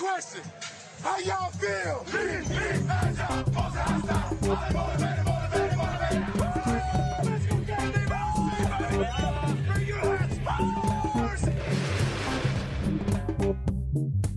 [0.00, 0.40] question.
[1.02, 2.00] How y'all feel?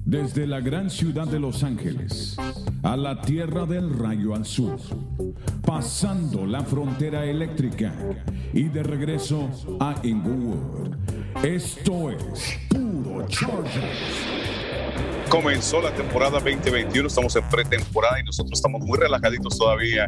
[0.06, 2.38] Desde la gran ciudad de Los Ángeles
[2.84, 4.78] a la tierra del rayo al sur,
[5.66, 7.94] pasando la frontera eléctrica
[8.54, 9.50] y de regreso
[9.80, 10.96] a Inglewood.
[11.44, 14.43] Esto es Puro Chargers.
[15.34, 20.06] Comenzó la temporada 2021, estamos en pretemporada y nosotros estamos muy relajaditos todavía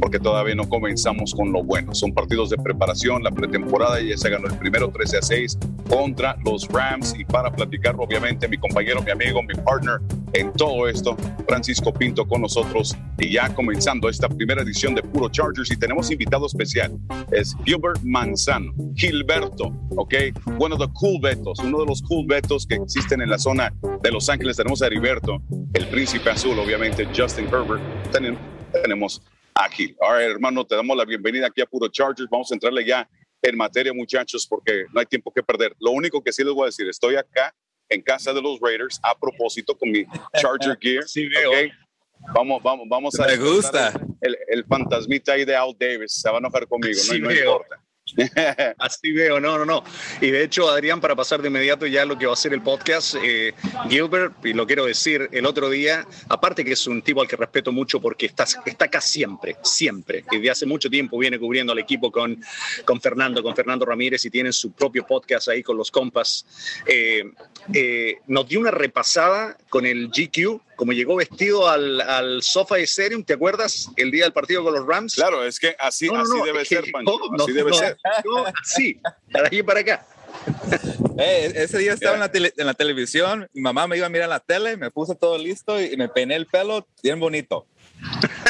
[0.00, 1.94] porque todavía no comenzamos con lo bueno.
[1.94, 6.36] Son partidos de preparación, la pretemporada ya se ganó el primero 13 a 6 contra
[6.44, 7.14] los Rams.
[7.18, 10.00] Y para platicar obviamente mi compañero, mi amigo, mi partner
[10.32, 12.96] en todo esto, Francisco Pinto con nosotros.
[13.18, 16.98] Y ya comenzando esta primera edición de Puro Chargers y tenemos invitado especial,
[17.32, 20.14] es Gilbert Manzano, Gilberto, ok,
[20.58, 24.10] uno de cool Betos, uno de los cool Betos que existen en la zona de
[24.10, 25.40] Los Ángeles, tenemos a Heriberto,
[25.72, 27.82] el príncipe azul, obviamente Justin Herbert,
[28.82, 29.22] tenemos
[29.56, 29.94] aquí.
[30.00, 32.28] Ahora, hermano, te damos la bienvenida aquí a Puro Chargers.
[32.30, 33.08] Vamos a entrarle ya
[33.42, 35.74] en materia, muchachos, porque no hay tiempo que perder.
[35.80, 37.54] Lo único que sí les voy a decir, estoy acá
[37.88, 41.04] en casa de los Raiders a propósito con mi Charger Gear.
[41.04, 41.50] Sí, veo.
[41.50, 41.72] ¿ok?
[42.34, 43.26] Vamos, vamos, vamos a.
[43.26, 43.92] Me gusta.
[44.20, 47.34] El, el fantasmita ahí de Al Davis se va a enojar conmigo, Sí, no, no
[47.34, 47.82] importa.
[48.78, 49.84] Así veo, no, no, no.
[50.20, 52.62] Y de hecho, Adrián, para pasar de inmediato ya lo que va a ser el
[52.62, 53.52] podcast, eh,
[53.88, 57.36] Gilbert, y lo quiero decir el otro día, aparte que es un tipo al que
[57.36, 60.24] respeto mucho porque está, está acá siempre, siempre.
[60.30, 62.40] Y hace mucho tiempo viene cubriendo al equipo con,
[62.84, 66.46] con Fernando, con Fernando Ramírez y tienen su propio podcast ahí con los compas.
[66.86, 67.24] Eh,
[67.72, 72.86] eh, nos dio una repasada con el GQ, como llegó vestido al, al sofá de
[72.86, 73.90] Serium, ¿te acuerdas?
[73.96, 75.14] El día del partido con los Rams.
[75.14, 77.18] Claro, es que así, No, no, así no, debe ser, Pancho.
[77.18, 77.96] no, así no, debe no, ser.
[78.24, 79.00] no, así,
[79.32, 80.06] para aquí y para acá.
[81.18, 84.10] Eh, ese día estaba en, la tele- en la televisión, mi mamá me iba a
[84.10, 87.66] mirar la tele, me puse todo listo y, y me peiné el pelo bien bonito.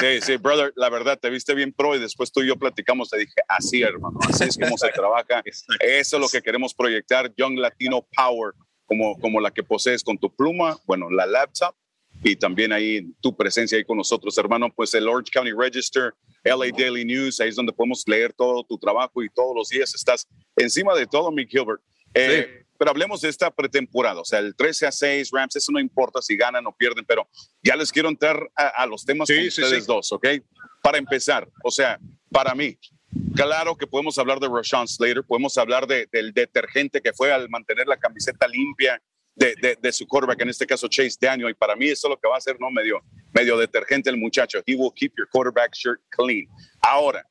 [0.00, 3.08] Sí, sí, brother, la verdad, te viste bien pro y después tú y yo platicamos,
[3.08, 5.42] te dije, así, hermano, así es como se trabaja.
[5.80, 8.52] Eso es lo que queremos proyectar, Young Latino Power,
[8.84, 11.72] como, como la que posees con tu pluma, bueno, la laptop
[12.22, 16.12] y también ahí tu presencia ahí con nosotros, hermano, pues el Orange County Register,
[16.44, 19.94] LA Daily News, ahí es donde podemos leer todo tu trabajo y todos los días
[19.94, 20.26] estás
[20.56, 21.80] encima de todo, mi Gilbert.
[22.14, 25.80] Eh, Pero hablemos de esta pretemporada, o sea, el 13 a 6, Rams, eso no
[25.80, 27.28] importa si ganan o pierden, pero
[27.62, 29.86] ya les quiero entrar a, a los temas Sí, con sí, ustedes sí.
[29.88, 30.26] dos, ¿ok?
[30.82, 31.98] Para empezar, o sea,
[32.30, 32.76] para mí,
[33.34, 37.48] claro que podemos hablar de Rashawn Slater, podemos hablar de- del detergente que fue al
[37.48, 39.00] mantener la camiseta limpia
[39.36, 42.10] de, de- de su quarterback, en este caso Chase Daniel, y para mí eso es
[42.10, 42.70] lo que va a hacer, ¿no?
[42.70, 43.00] Medio,
[43.32, 44.58] medio detergente el muchacho.
[44.66, 46.48] He will keep your quarterback shirt clean.
[46.80, 47.24] Ahora,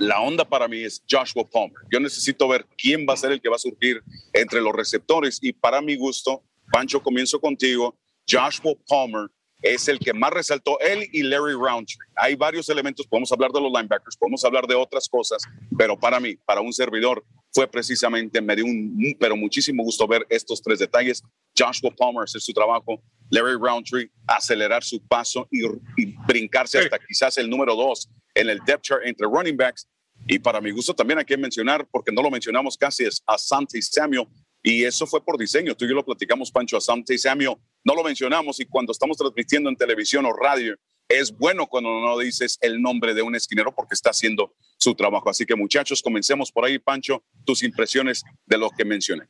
[0.00, 1.78] la onda para mí es Joshua Palmer.
[1.90, 4.02] Yo necesito ver quién va a ser el que va a surgir
[4.32, 6.42] entre los receptores y para mi gusto,
[6.72, 7.96] Pancho, comienzo contigo.
[8.28, 9.28] Joshua Palmer
[9.62, 11.96] es el que más resaltó, él y Larry Roundtree.
[12.16, 15.42] Hay varios elementos, podemos hablar de los linebackers, podemos hablar de otras cosas,
[15.78, 20.26] pero para mí, para un servidor, fue precisamente, me dio un, pero muchísimo gusto ver
[20.28, 21.22] estos tres detalles.
[21.56, 23.00] Joshua Palmer hacer su trabajo,
[23.30, 25.64] Larry Roundtree acelerar su paso y,
[25.96, 29.88] y brincarse hasta quizás el número dos en el depth chart entre running backs.
[30.26, 33.38] Y para mi gusto también hay que mencionar, porque no lo mencionamos casi, es a
[33.38, 34.26] Sante Samuel.
[34.62, 35.74] Y eso fue por diseño.
[35.76, 37.56] Tú y yo lo platicamos, Pancho, a Sante Samuel.
[37.84, 40.74] No lo mencionamos y cuando estamos transmitiendo en televisión o radio,
[41.08, 45.30] es bueno cuando no dices el nombre de un esquinero porque está haciendo su trabajo.
[45.30, 49.24] Así que muchachos, comencemos por ahí, Pancho, tus impresiones de lo que mencioné.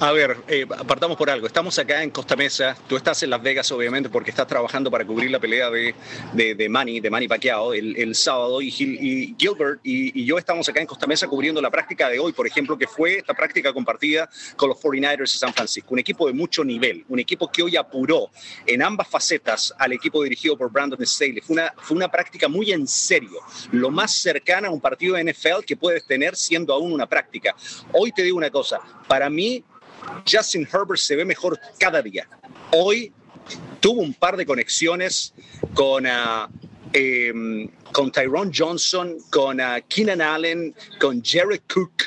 [0.00, 1.46] A ver, eh, partamos por algo.
[1.46, 2.76] Estamos acá en Costa Mesa.
[2.88, 5.94] Tú estás en Las Vegas, obviamente, porque estás trabajando para cubrir la pelea de,
[6.32, 8.60] de, de Manny, de Manny Pacquiao, el, el sábado.
[8.60, 12.08] Y, Gil- y Gilbert y, y yo estamos acá en Costa Mesa cubriendo la práctica
[12.08, 15.88] de hoy, por ejemplo, que fue esta práctica compartida con los 49ers de San Francisco.
[15.94, 18.30] Un equipo de mucho nivel, un equipo que hoy apuró
[18.66, 21.40] en ambas facetas al equipo dirigido por Brandon Staley.
[21.40, 23.38] Fue una, fue una práctica muy en serio,
[23.70, 27.54] lo más cercana a un partido de NFL que puedes tener siendo aún una práctica.
[27.92, 29.61] Hoy te digo una cosa, para mí
[30.30, 32.28] Justin Herbert se ve mejor cada día.
[32.72, 33.12] Hoy
[33.80, 35.34] tuvo un par de conexiones
[35.74, 36.48] con, ah,
[36.92, 42.04] em, con Tyrone Johnson, con ah, Keenan Allen, con Jared Cook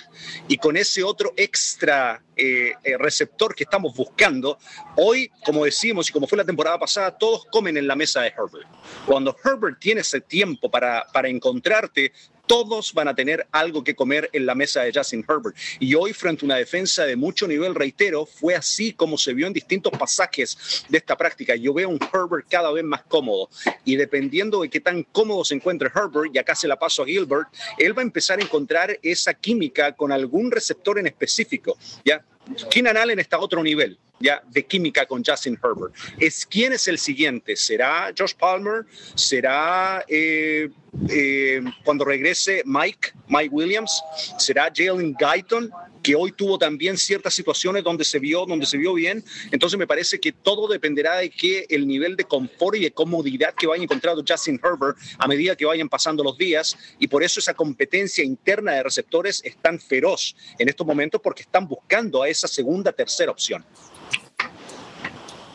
[0.47, 4.57] y con ese otro extra eh, eh, receptor que estamos buscando.
[4.95, 8.29] Hoy, como decimos y como fue la temporada pasada, todos comen en la mesa de
[8.29, 8.67] Herbert.
[9.05, 12.11] Cuando Herbert tiene ese tiempo para, para encontrarte,
[12.47, 15.55] todos van a tener algo que comer en la mesa de Justin Herbert.
[15.79, 19.47] Y hoy, frente a una defensa de mucho nivel, reitero, fue así como se vio
[19.47, 21.55] en distintos pasajes de esta práctica.
[21.55, 23.49] Yo veo un Herbert cada vez más cómodo.
[23.83, 27.05] Y dependiendo de qué tan cómodo se encuentre Herbert, y acá se la paso a
[27.05, 27.47] Gilbert,
[27.77, 31.77] él va a empezar a encontrar esa química con algún receptor en específico.
[32.03, 32.23] ¿ya?
[32.69, 35.93] Keenan Allen está a otro nivel ya de química con Justin Herbert.
[36.19, 37.55] Es quién es el siguiente.
[37.55, 38.85] ¿Será Josh Palmer?
[39.15, 40.69] ¿Será eh,
[41.09, 44.01] eh, cuando regrese Mike, Mike Williams?
[44.37, 45.71] ¿Será Jalen Guyton?
[46.05, 49.23] Que hoy tuvo también ciertas situaciones donde se vio, donde se vio bien.
[49.51, 53.55] Entonces me parece que todo dependerá de que el nivel de confort y de comodidad
[53.55, 56.77] que vaya encontrando Justin Herbert a medida que vayan pasando los días.
[56.99, 61.41] Y por eso esa competencia interna de receptores es tan feroz en estos momentos porque
[61.41, 63.65] están buscando a esa segunda, tercera opción.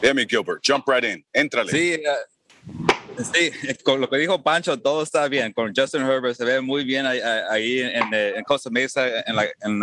[0.02, 1.70] Demi Gilbert, jump right in, éntrale.
[1.70, 3.52] Sí, uh, sí,
[3.84, 5.52] con lo que dijo Pancho, todo está bien.
[5.52, 9.44] Con Justin Herbert se ve muy bien ahí, ahí en, en, Costa Mesa, en, la,
[9.60, 9.78] en,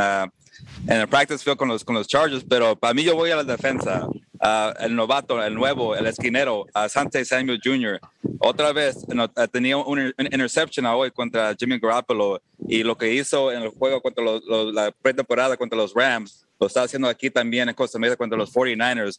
[0.88, 3.38] en el practice field con los, con los Chargers, pero para mí yo voy a
[3.38, 4.08] la defensa.
[4.40, 8.00] Uh, el novato, el nuevo, el esquinero, uh, Sante Samuel Jr.
[8.38, 13.12] Otra vez no, uh, tenía un, un, interception hoy contra Jimmy Garoppolo y lo que
[13.12, 17.08] hizo en el juego contra los, los, la pretemporada contra los Rams, lo está haciendo
[17.08, 19.18] aquí también en Costa Mesa contra los 49ers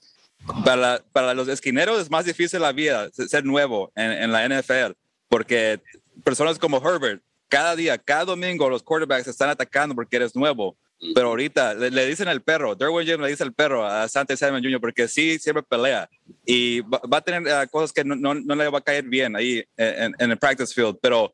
[0.65, 4.93] para, para los esquineros es más difícil la vida, ser nuevo en, en, la NFL,
[5.29, 5.81] porque
[6.25, 10.77] personas como Herbert, cada día, cada domingo, los quarterbacks están atacando porque eres nuevo.
[11.15, 14.63] Pero ahorita le, dicen al perro, Derwin James le dice al perro a Sante Simon
[14.63, 14.81] Jr.
[14.81, 16.09] porque sí, siempre pelea
[16.45, 19.05] y va, va a tener uh, cosas que no, no, no, le va a caer
[19.05, 21.33] bien ahí en, en el practice field, pero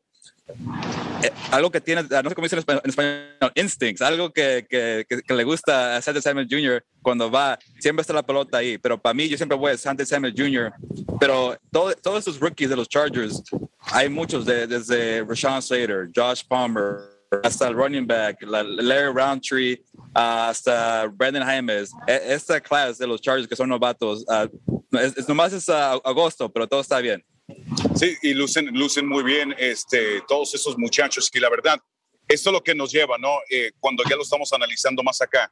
[1.23, 5.33] eh, algo que tiene, no sé cómo dice en español, instincts, algo que, que, que,
[5.33, 6.85] le gusta a Sante Samuel Jr.
[7.01, 10.05] cuando va, siempre está la pelota ahí, pero para mí yo siempre voy a Sante
[10.05, 10.71] Samuel Jr.,
[11.19, 13.41] pero todo, todos esos rookies de los Chargers,
[13.79, 19.83] hay muchos, de, desde Rashawn Slater, Josh Palmer, hasta el running back, Larry Roundtree,
[20.13, 25.27] hasta Brandon Jaimes, e, esta clase de los Chargers que son novatos, uh, es, es,
[25.27, 27.23] nomás es uh, agosto, pero todo está bien.
[27.95, 31.79] Sí, y lucen, lucen muy bien este, todos esos muchachos que la verdad,
[32.27, 33.37] esto es lo que nos lleva, ¿no?
[33.49, 35.51] Eh, cuando ya lo estamos analizando más acá.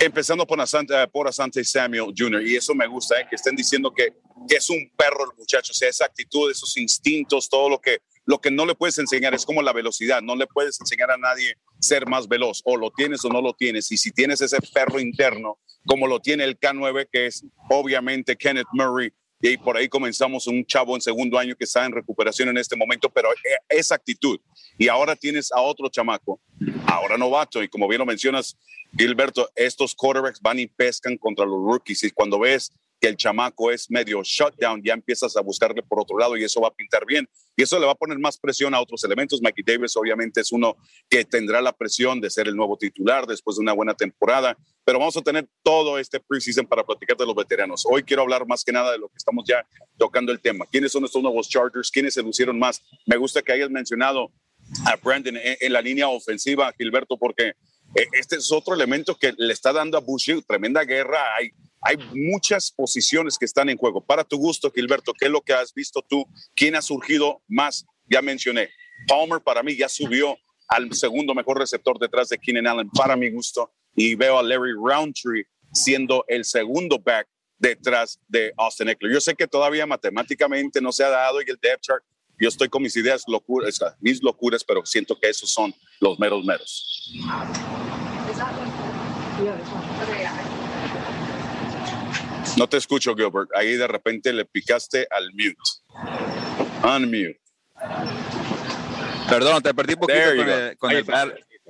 [0.00, 3.26] Empezando por Asante, por Asante Samuel Jr., y eso me gusta, ¿eh?
[3.28, 4.14] que estén diciendo que,
[4.48, 7.98] que, es un perro el muchacho, o sea, esa actitud, esos instintos, todo lo que,
[8.26, 11.16] lo que no le puedes enseñar es como la velocidad, no le puedes enseñar a
[11.16, 14.58] nadie ser más veloz, o lo tienes o no lo tienes, y si tienes ese
[14.72, 19.88] perro interno, como lo tiene el K9, que es obviamente Kenneth Murray, y por ahí
[19.88, 23.28] comenzamos un chavo en segundo año que está en recuperación en este momento, pero
[23.68, 24.40] esa actitud.
[24.78, 26.40] Y ahora tienes a otro chamaco,
[26.86, 28.56] ahora novato, y como bien lo mencionas,
[28.96, 32.72] Gilberto, estos quarterbacks van y pescan contra los rookies, y cuando ves
[33.04, 36.58] que el chamaco es medio shutdown, ya empiezas a buscarle por otro lado y eso
[36.62, 37.28] va a pintar bien.
[37.54, 39.42] Y eso le va a poner más presión a otros elementos.
[39.42, 40.78] Mikey Davis obviamente es uno
[41.10, 44.56] que tendrá la presión de ser el nuevo titular después de una buena temporada,
[44.86, 47.84] pero vamos a tener todo este preseason para platicar de los veteranos.
[47.84, 49.66] Hoy quiero hablar más que nada de lo que estamos ya
[49.98, 50.64] tocando el tema.
[50.72, 51.90] ¿Quiénes son estos nuevos Chargers?
[51.90, 52.80] ¿Quiénes se lucieron más?
[53.04, 54.32] Me gusta que hayas mencionado
[54.86, 59.52] a Brandon en, la línea ofensiva, Gilberto, porque eh, este es otro elemento que le
[59.52, 61.36] está dando a Bush tremenda guerra.
[61.36, 61.50] Hay
[61.84, 64.00] hay muchas posiciones que están en juego.
[64.02, 66.26] Para tu gusto, Gilberto, ¿qué es lo que has visto tú?
[66.54, 67.84] ¿Quién ha surgido más?
[68.10, 68.70] Ya mencioné.
[69.06, 70.36] Palmer para mí ya subió
[70.68, 74.72] al segundo mejor receptor detrás de Keenan Allen para mi gusto y veo a Larry
[74.72, 77.28] Roundtree siendo el segundo back
[77.58, 79.12] detrás de Austin Eckler.
[79.12, 82.04] Yo sé que todavía matemáticamente no se ha dado y el depth chart,
[82.38, 86.44] yo estoy con mis ideas locuras, mis locuras, pero siento que esos son los meros
[86.44, 87.12] meros.
[92.56, 93.50] No te escucho, Gilbert.
[93.54, 95.56] Ahí de repente le picaste al mute.
[96.82, 97.40] Unmute.
[99.28, 101.04] Perdón, te perdí un poquito con el, con el,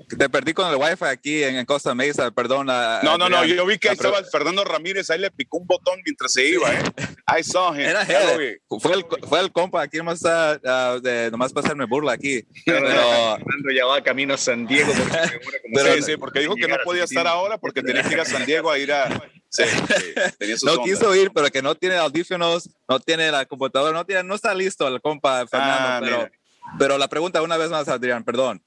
[0.08, 2.66] te perdí con el wifi aquí en, Costa Mesa, perdón.
[2.66, 6.00] no, no, no, yo vi que ahí estaba Fernando Ramírez, ahí le picó un botón
[6.04, 6.82] mientras se iba, ¿eh?
[7.38, 7.80] I saw him.
[7.80, 8.60] Era él.
[8.68, 12.44] Fue el, fue el compa, aquí nomás está, uh, de, nomás para hacerme burla aquí.
[12.66, 14.92] Pero Fernando ya va camino a San Diego.
[14.92, 18.20] Porque, pero, sí, sí, porque dijo que no podía estar ahora porque tenía que ir
[18.20, 19.08] a San Diego a ir a...
[19.54, 19.62] Sí,
[20.58, 24.24] sí, no quiso ir, pero que no tiene audífonos, no tiene la computadora, no, tiene,
[24.24, 25.80] no está listo el compa Fernando.
[25.80, 26.30] Ah, pero,
[26.76, 28.60] pero la pregunta una vez más, Adrián, perdón.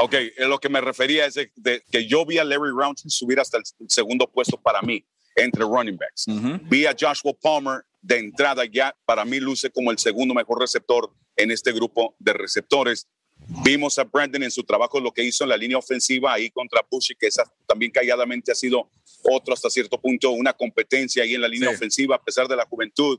[0.00, 3.38] Ok, lo que me refería es de, de, que yo vi a Larry Roundtree subir
[3.38, 5.04] hasta el segundo puesto para mí
[5.36, 6.26] entre running backs.
[6.26, 6.60] Uh -huh.
[6.68, 11.12] Vi a Joshua Palmer de entrada ya, para mí luce como el segundo mejor receptor
[11.36, 13.06] en este grupo de receptores.
[13.64, 16.84] Vimos a Brandon en su trabajo, lo que hizo en la línea ofensiva ahí contra
[16.88, 18.90] Bushy, que esa también calladamente ha sido
[19.24, 21.74] otro hasta cierto punto, una competencia ahí en la línea sí.
[21.74, 23.18] ofensiva, a pesar de la juventud.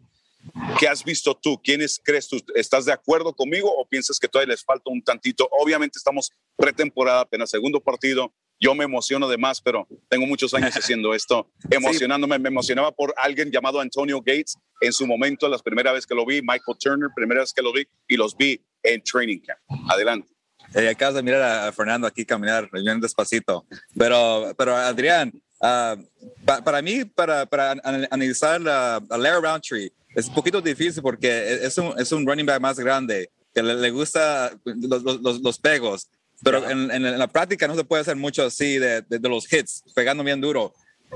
[0.80, 1.62] ¿Qué has visto tú?
[1.62, 2.42] ¿Quiénes crees tú?
[2.56, 5.48] ¿Estás de acuerdo conmigo o piensas que todavía les falta un tantito?
[5.51, 8.34] Obviamente estamos pretemporada, apenas segundo partido.
[8.60, 12.40] Yo me emociono de más, pero tengo muchos años haciendo esto, emocionándome.
[12.40, 16.25] Me emocionaba por alguien llamado Antonio Gates en su momento, la primera vez que lo
[16.25, 19.60] vi, Michael Turner, primera vez que lo vi, y los vi en Training Camp.
[19.90, 20.28] Adelante.
[20.74, 23.66] Eh, acabas de mirar a, Fernando aquí caminar bien despacito.
[23.98, 26.02] Pero, pero Adrián, uh,
[26.46, 31.78] para mí, para, para analizar a, a Larry Roundtree, es un poquito difícil porque es
[31.78, 36.10] un, es un running back más grande, que le, le gusta los, los, los, pegos.
[36.44, 39.52] Pero en, en, la práctica no se puede hacer mucho así de, de, de los
[39.52, 40.74] hits, pegando bien duro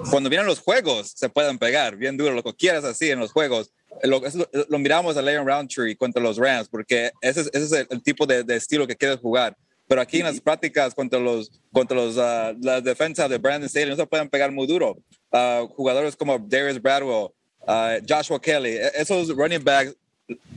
[0.10, 3.32] cuando vienen los juegos, se pueden pegar bien duro, lo que quieras así en los
[3.32, 3.72] juegos.
[4.04, 4.22] Lo,
[4.70, 8.26] lo, miramos a Leon Roundtree contra los Rams, porque ese es, ese es el, tipo
[8.26, 9.56] de, de, estilo que quieres jugar.
[9.88, 13.90] Pero aquí en las prácticas contra los contra los uh, la defensa de Brandon Staley
[13.90, 14.98] no se pueden pegar muy duro.
[15.32, 17.30] Uh, jugadores como Darius Bradwell,
[17.68, 19.96] uh, Joshua Kelly, e, esos running backs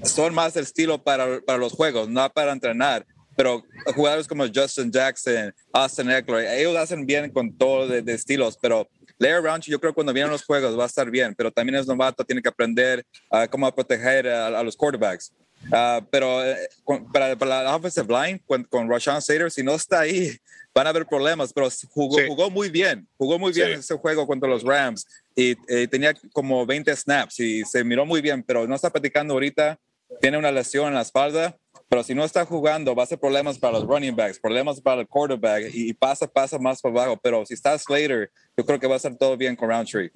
[0.02, 3.04] son más el estilo para, para los juegos, no para entrenar
[3.38, 3.62] pero
[3.94, 8.88] jugadores como Justin Jackson, Austin Eckler, ellos hacen bien con todo de, de estilos, pero
[9.18, 11.78] Larry Roundtree, yo creo que cuando vienen los juegos va a estar bien, pero también
[11.78, 15.32] es novato, tiene que aprender uh, cómo proteger a, los quarterbacks.
[15.66, 16.68] Uh, pero eh,
[17.12, 20.36] para, para, la offensive line, con, con Rashawn Slater, si no está ahí,
[20.72, 24.48] van a haber problemas, pero jugó, jugó muy bien, jugó muy bien ese juego contra
[24.48, 25.56] los Rams y
[25.88, 29.78] tenía como 20 snaps y se miró muy bien, pero no está practicando ahorita,
[30.20, 31.56] tiene una lesión en la espalda
[31.88, 35.00] pero si no está jugando, va a ser problemas para los running backs, problemas para
[35.00, 37.20] el quarterback y, pasa, pasa más para abajo.
[37.22, 40.10] Pero si está Slater, yo creo que va a estar todo bien con Roundtree.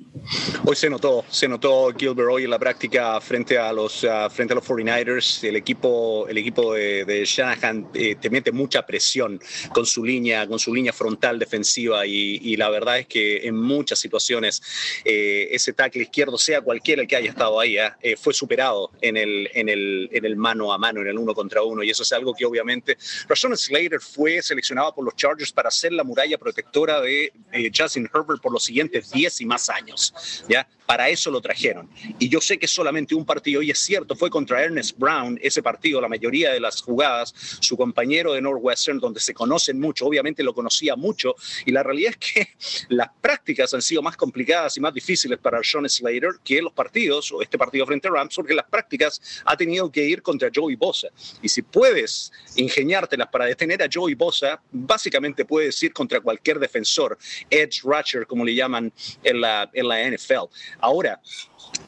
[0.66, 4.52] Hoy se notó, se notó Gilbert hoy en la práctica frente a los, uh, frente
[4.52, 5.44] a los 49ers.
[5.48, 9.40] El equipo, el equipo de, de Shanahan eh, te mete mucha presión
[9.72, 13.56] con su línea, con su línea frontal defensiva y, y la verdad es que en
[13.56, 14.60] muchas situaciones
[15.04, 19.16] eh, ese tackle izquierdo, sea cualquiera el que haya estado ahí, eh, fue superado en
[19.16, 22.12] el, en, el, en el mano a mano, en el uno contra Y eso es
[22.12, 22.96] algo que obviamente
[23.28, 27.32] Rashawn Slater fue seleccionado por los Chargers para ser la muralla protectora de
[27.74, 30.44] Justin Herbert por los siguientes 10 y más años.
[30.48, 30.66] ¿ya?
[30.86, 31.88] Para eso lo trajeron.
[32.18, 35.62] Y yo sé que solamente un partido, y es cierto, fue contra Ernest Brown ese
[35.62, 40.42] partido, la mayoría de las jugadas, su compañero de Northwestern, donde se conocen mucho, obviamente
[40.42, 41.34] lo conocía mucho,
[41.64, 42.48] y la realidad es que
[42.88, 47.32] las prácticas han sido más complicadas y más difíciles para Sean Slater que los partidos,
[47.32, 50.76] o este partido frente a Rams, porque las prácticas ha tenido que ir contra Joey
[50.76, 51.08] Bosa.
[51.42, 57.18] Y si puedes ingeniártelas para detener a Joey Bosa, básicamente puedes ir contra cualquier defensor,
[57.50, 60.48] edge rusher, como le llaman en la, en la NFL.
[60.82, 61.20] Ahora,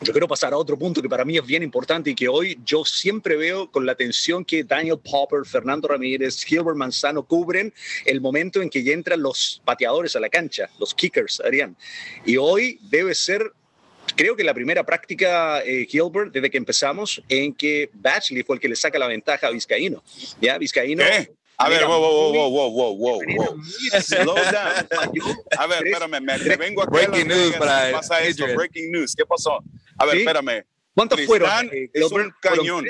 [0.00, 2.58] yo quiero pasar a otro punto que para mí es bien importante y que hoy
[2.64, 7.74] yo siempre veo con la atención que Daniel Popper, Fernando Ramírez, Gilbert Manzano cubren
[8.04, 11.76] el momento en que ya entran los pateadores a la cancha, los kickers, Adrián.
[12.24, 13.52] Y hoy debe ser
[14.14, 18.60] creo que la primera práctica, eh, Gilbert, desde que empezamos, en que Batchley fue el
[18.60, 20.04] que le saca la ventaja a Vizcaíno.
[20.40, 20.56] ¿Ya?
[20.56, 21.02] Vizcaíno.
[21.56, 23.62] A ver, wow, wow, wow, wow, wow, wow, wow.
[24.00, 24.88] Slow down.
[25.56, 26.90] A ver, espérame, me, me vengo aquí.
[26.90, 29.14] Breaking news para pasa esto, breaking news.
[29.14, 29.58] ¿Qué pasó?
[29.98, 30.20] A ver, ¿Sí?
[30.20, 30.64] espérame.
[30.94, 31.68] ¿Cuántos fueron?
[31.72, 32.86] Eh, es un cañón.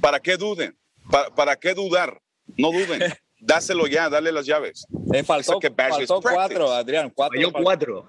[0.00, 0.76] ¿Para qué duden?
[1.10, 2.20] ¿Para, ¿Para qué dudar?
[2.56, 3.00] No duden.
[3.40, 4.86] Dáselo ya, dale las llaves.
[5.10, 7.10] Le faltó, faltó cuatro, Adrián.
[7.10, 7.38] Cuatro.
[7.38, 8.08] Falló cuatro.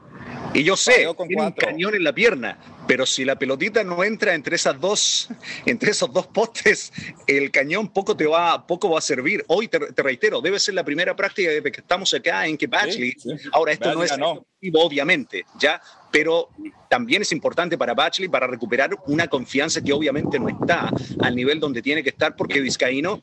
[0.54, 4.34] Y yo sé, tiene un cañón en la pierna, pero si la pelotita no entra
[4.34, 5.30] entre esas dos,
[5.66, 6.92] entre esos dos postes,
[7.26, 9.46] el cañón poco te va, poco va a servir.
[9.48, 12.68] Hoy te, te reitero, debe ser la primera práctica desde que estamos acá en que
[12.68, 13.14] Batchley.
[13.18, 13.50] Sí, sí.
[13.54, 14.46] Ahora esto no es no.
[14.74, 15.82] obviamente, ya,
[16.12, 16.50] pero
[16.90, 20.92] también es importante para Batchley para recuperar una confianza que obviamente no está
[21.22, 23.22] al nivel donde tiene que estar porque Vizcaíno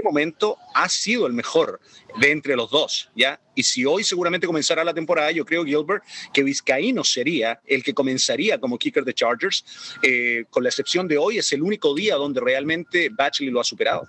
[0.00, 1.78] este momento ha sido el mejor
[2.18, 3.38] de entre los dos, ¿ya?
[3.54, 6.02] Y si hoy seguramente comenzará la temporada, yo creo, Gilbert,
[6.32, 9.64] que Vizcaíno sería el que comenzaría como kicker de Chargers,
[10.02, 13.64] eh, con la excepción de hoy, es el único día donde realmente Batchley lo ha
[13.64, 14.08] superado.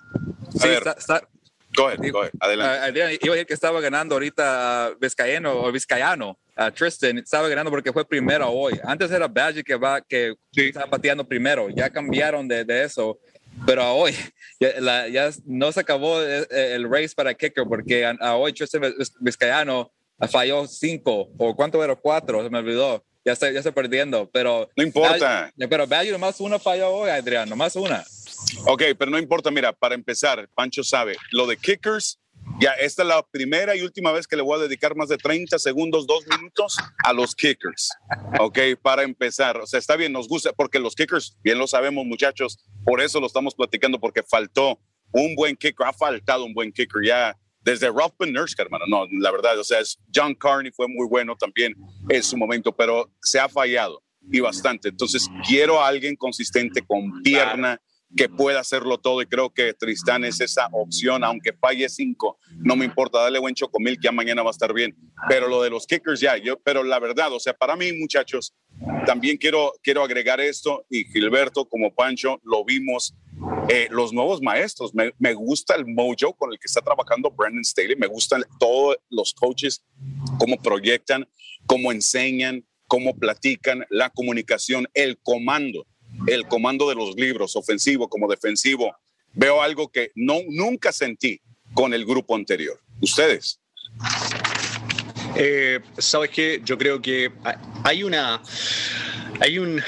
[0.58, 1.28] Sí, está, está,
[1.74, 2.34] Go ahead, go ahead.
[2.40, 3.02] Adelante.
[3.02, 6.38] Uh, iba a decir que estaba ganando ahorita Vizcaíno o Vizcayano.
[6.58, 8.78] Uh, Tristan estaba ganando porque fue primero hoy.
[8.84, 10.64] Antes era Badger que, va, que sí.
[10.68, 11.70] estaba pateando primero.
[11.70, 13.20] Ya cambiaron de, de eso
[13.66, 14.14] pero a hoy
[14.60, 18.54] ya, la, ya, no se acabó el, el, race para kicker porque a, a hoy
[18.54, 19.92] Tristan Vizcayano
[20.28, 23.04] falló cinco o cuánto era cuatro, se me olvidó.
[23.24, 25.52] Ya está, ya está perdiendo, pero no importa.
[25.56, 28.04] Badger, pero Badger nomás una falló hoy, Adrián, nomás una.
[28.66, 29.52] Ok, pero no importa.
[29.52, 32.20] Mira, para empezar, Pancho sabe lo de kickers.
[32.62, 35.18] Ya, esta es la primera y última vez que le voy a dedicar más de
[35.18, 37.90] 30 segundos, dos minutos a los kickers.
[38.40, 39.58] Ok, para empezar.
[39.58, 43.20] O sea, está bien, nos gusta, porque los kickers, bien lo sabemos, muchachos, por eso
[43.20, 44.80] lo estamos platicando, porque faltó
[45.12, 48.86] un buen kicker, ha faltado un buen kicker ya desde Ralph Nurse, hermano.
[48.88, 51.74] No, la verdad, o sea, es John Carney fue muy bueno también
[52.10, 54.90] en su momento, pero se ha fallado y bastante.
[54.90, 57.82] Entonces, quiero a alguien consistente con pierna
[58.16, 62.76] que pueda hacerlo todo y creo que Tristán es esa opción, aunque falle cinco, no
[62.76, 64.96] me importa, dale buen chocomil que ya mañana va a estar bien,
[65.30, 68.54] pero lo de los kickers ya, yo, pero la verdad, o sea, para mí muchachos,
[69.06, 73.14] también quiero, quiero agregar esto y Gilberto como Pancho lo vimos
[73.70, 74.94] eh, los nuevos maestros.
[74.94, 77.96] Me, me, gusta el mojo con el que está trabajando Brandon Staley.
[77.96, 79.84] Me gustan todos los coaches,
[80.38, 81.28] cómo proyectan,
[81.66, 85.88] cómo enseñan, cómo platican, la comunicación, el comando,
[86.28, 88.96] el comando de los libros, ofensivo como defensivo.
[89.34, 91.42] Veo algo que no, nunca sentí
[91.74, 92.80] con el grupo anterior.
[93.02, 93.60] ¿Ustedes?
[95.36, 97.32] Eh, Sabes que yo creo que
[97.84, 98.42] hay una
[99.40, 99.82] hay un,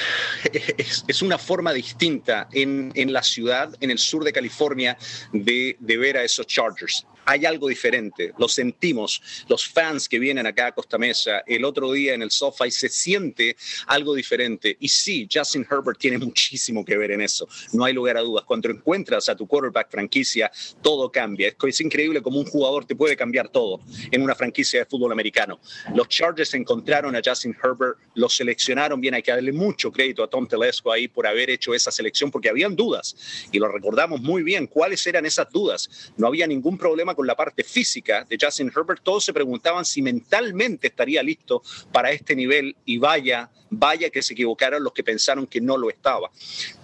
[0.51, 4.97] es, una forma distinta en, en, la ciudad, en el sur de California,
[5.31, 10.45] de, de ver a esos Chargers hay algo diferente, lo sentimos, los fans que vienen
[10.45, 13.55] acá a Costa Mesa el otro día en el sofá y se siente
[13.87, 14.75] algo diferente.
[14.79, 18.45] Y sí, Justin Herbert tiene muchísimo que ver en eso, no hay lugar a dudas.
[18.45, 20.51] Cuando encuentras a tu quarterback franquicia,
[20.81, 21.53] todo cambia.
[21.67, 25.59] Es, increíble como un jugador te puede cambiar todo en una franquicia de fútbol americano.
[25.95, 30.29] Los Chargers encontraron a Justin Herbert, lo seleccionaron bien, hay que darle mucho crédito a
[30.29, 34.43] Tom Telesco ahí por haber hecho esa selección porque habían dudas y lo recordamos muy
[34.43, 34.67] bien.
[34.67, 36.11] ¿Cuáles eran esas dudas?
[36.17, 36.77] No había ningún
[37.15, 42.11] con la parte física de Justin Herbert, todos se preguntaban si mentalmente estaría listo para
[42.11, 46.31] este nivel y vaya, vaya que se equivocaron los que pensaron que no lo estaba.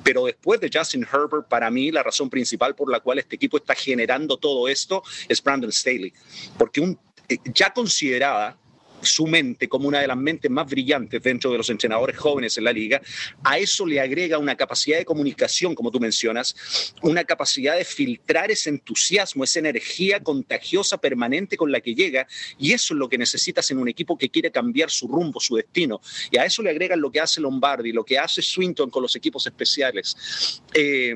[0.03, 3.57] Pero después de Justin Herbert, para mí la razón principal por la cual este equipo
[3.57, 6.13] está generando todo esto es Brandon Staley,
[6.57, 6.95] porque
[7.27, 8.57] eh, ya consideraba
[9.01, 12.63] su mente como una de las mentes más brillantes dentro de los entrenadores jóvenes en
[12.63, 13.01] la liga,
[13.43, 18.51] a eso le agrega una capacidad de comunicación, como tú mencionas, una capacidad de filtrar
[18.51, 22.27] ese entusiasmo, esa energía contagiosa permanente con la que llega,
[22.57, 25.55] y eso es lo que necesitas en un equipo que quiere cambiar su rumbo, su
[25.55, 26.01] destino.
[26.31, 29.15] Y a eso le agregan lo que hace Lombardi, lo que hace Swinton con los
[29.15, 30.61] equipos especiales.
[30.73, 31.13] Eh,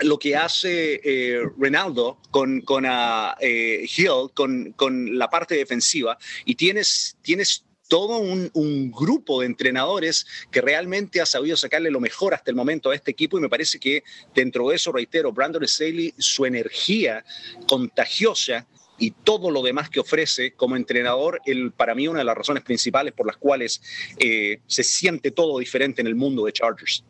[0.00, 6.18] lo que hace eh, Ronaldo con, con uh, eh, Hill, con, con, la parte defensiva,
[6.44, 12.00] y tienes, tienes todo un, un, grupo de entrenadores que realmente ha sabido sacarle lo
[12.00, 14.04] mejor hasta el momento a este equipo y me parece que
[14.34, 17.24] dentro de eso, reitero, Brandon Staley, su energía
[17.66, 18.66] contagiosa
[18.98, 22.62] y todo lo demás que ofrece como entrenador, el, para mí una de las razones
[22.62, 23.80] principales por las cuales
[24.18, 27.04] eh, se siente todo diferente en el mundo de Chargers.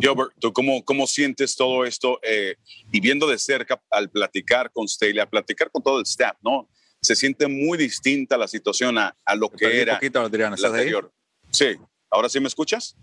[0.00, 2.56] Gilbert, ¿tú cómo, cómo sientes todo esto eh,
[2.90, 6.68] y viendo de cerca al platicar con Staley, a platicar con todo el staff, ¿no?
[7.00, 11.12] Se siente muy distinta la situación a, a lo que era poquito, Adrián, la anterior.
[11.50, 11.76] Sí,
[12.10, 12.96] ¿ahora sí me escuchas?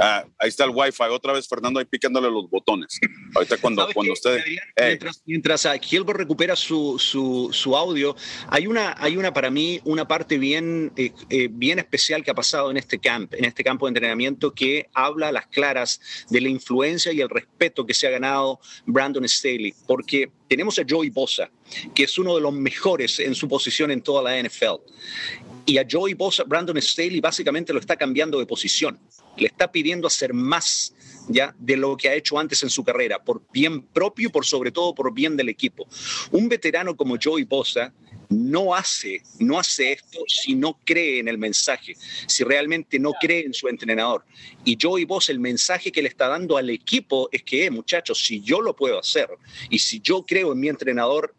[0.00, 1.04] Ah, ahí está el Wi-Fi.
[1.10, 2.98] Otra vez Fernando ahí picándole los botones.
[3.34, 4.42] Ahorita cuando, cuando usted...
[4.76, 8.14] Mientras, mientras Gilbert recupera su, su, su, audio,
[8.48, 12.34] hay una, hay una para mí, una parte bien, eh, eh, bien especial que ha
[12.34, 16.40] pasado en este camp, en este campo de entrenamiento que habla a las claras de
[16.40, 19.74] la influencia y el respeto que se ha ganado Brandon Staley.
[19.86, 21.50] Porque tenemos a Joey Bosa,
[21.94, 24.80] que es uno de los mejores en su posición en toda la NFL.
[25.66, 28.98] Y a Joey Bosa, Brandon Staley básicamente lo está cambiando de posición.
[29.38, 30.94] Le está pidiendo hacer más
[31.28, 34.44] ya de lo que ha hecho antes en su carrera, por bien propio y por
[34.44, 35.86] sobre todo por bien del equipo.
[36.30, 37.92] Un veterano como Joey Bosa
[38.30, 41.96] no hace, no hace esto si no cree en el mensaje,
[42.26, 44.24] si realmente no cree en su entrenador.
[44.64, 48.18] Y Joey Bosa, el mensaje que le está dando al equipo es que, eh, muchachos,
[48.24, 49.28] si yo lo puedo hacer
[49.70, 51.34] y si yo creo en mi entrenador,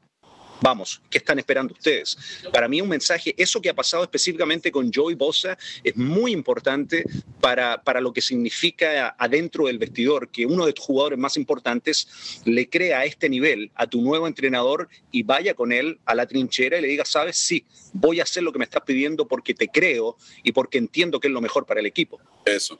[0.62, 2.17] Vamos, ¿qué están esperando ustedes?
[2.52, 7.06] Para mí un mensaje, eso que ha pasado específicamente con Joey Bosa es muy importante
[7.39, 12.41] para, para lo que significa adentro del vestidor, que uno de tus jugadores más importantes
[12.45, 16.28] le crea a este nivel a tu nuevo entrenador y vaya con él a la
[16.28, 19.54] trinchera y le diga, sabes, sí, voy a hacer lo que me estás pidiendo porque
[19.54, 22.19] te creo y porque entiendo que es lo mejor para el equipo.
[22.45, 22.80] Eso.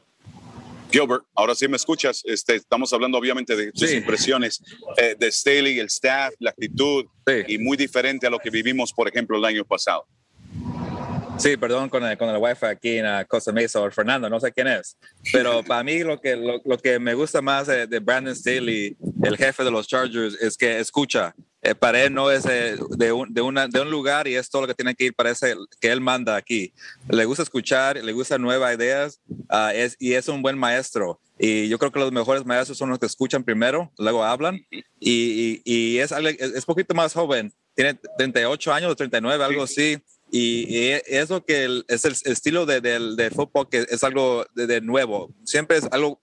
[0.92, 2.22] Gilbert, ahora sí me escuchas.
[2.26, 4.62] Este, estamos hablando obviamente de tus impresiones
[4.98, 7.06] eh, de Staley, el staff, la actitud,
[7.48, 10.08] y muy diferente a lo que vivimos, por ejemplo, el año pasado.
[11.40, 14.42] Sí, perdón con el, con el wifi aquí en uh, Costa Mesa o Fernando, no
[14.42, 14.98] sé quién es.
[15.32, 18.98] Pero para mí lo que, lo, lo que me gusta más de, de, Brandon Staley,
[19.24, 21.34] el jefe de los Chargers, es que escucha.
[21.62, 24.50] Eh, para él no es eh, de, un, de, una, de un lugar y es
[24.50, 26.74] todo lo que tiene que ir, parece que él manda aquí.
[27.08, 31.22] Le gusta escuchar, le gustan nuevas ideas uh, es, y es un buen maestro.
[31.38, 34.60] Y yo creo que los mejores maestros son los que escuchan primero, luego hablan.
[34.72, 40.02] Y, y, y es, es, poquito más joven, tiene 38 años o 39, algo así
[40.32, 45.34] y, eso que es el, estilo de, de, fútbol que es algo de, nuevo.
[45.44, 46.22] Siempre es algo,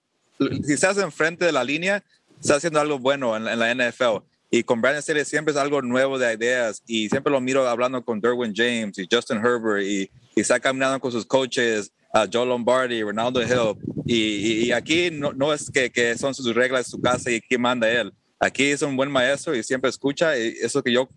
[0.65, 2.03] si estás enfrente de la línea,
[2.39, 4.23] estás haciendo algo bueno en, la NFL.
[4.49, 6.81] Y con Brandon Staley siempre es algo nuevo de ideas.
[6.87, 9.85] Y siempre lo miro hablando con Derwin James y Justin Herbert.
[9.85, 13.75] Y, y está caminando con sus coaches, uh, Joe Lombardi, Ronaldo Hill.
[14.05, 17.61] Y, y aquí no, no es que, que, son sus reglas, su casa y quién
[17.61, 20.35] manda él aquí es un buen maestro y siempre escucha.
[20.35, 21.09] Eso que yo,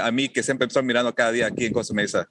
[0.00, 2.28] a mí que siempre estoy mirando cada día aquí en Costa Mesa.